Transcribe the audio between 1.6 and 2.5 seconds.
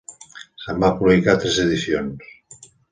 edicions.